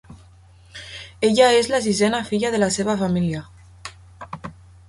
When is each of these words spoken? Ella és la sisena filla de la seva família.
Ella 1.27 1.49
és 1.57 1.69
la 1.73 1.83
sisena 1.87 2.23
filla 2.31 2.53
de 2.57 2.65
la 2.65 2.73
seva 2.79 2.99
família. 3.05 3.45